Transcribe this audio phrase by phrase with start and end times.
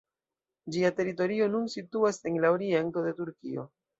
[0.75, 3.67] Ĝia teritorio nun situas en la oriento de Turkio.